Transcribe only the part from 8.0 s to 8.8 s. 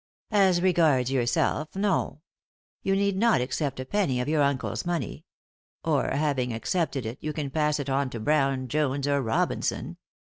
to Brown,